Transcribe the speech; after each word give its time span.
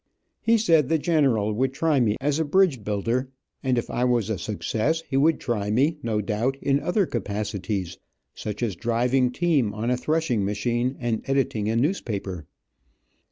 He 0.41 0.57
said 0.57 0.89
the 0.89 0.97
general 0.97 1.53
would 1.53 1.73
try 1.73 1.99
me 1.99 2.17
as 2.19 2.39
a 2.39 2.43
bridge 2.43 2.83
builder, 2.83 3.29
and 3.61 3.77
if 3.77 3.91
I 3.91 4.03
was 4.03 4.31
a 4.31 4.39
success 4.39 5.03
he 5.07 5.15
would 5.15 5.39
try 5.39 5.69
me, 5.69 5.99
no 6.01 6.21
doubt, 6.21 6.57
in 6.59 6.79
other 6.79 7.05
capacities, 7.05 7.99
such 8.33 8.63
as 8.63 8.75
driving 8.75 9.31
team 9.31 9.75
on 9.75 9.91
a 9.91 9.97
threshing 9.97 10.43
machine, 10.43 10.95
and 10.99 11.21
editing 11.29 11.69
a 11.69 11.75
newspaper. 11.75 12.47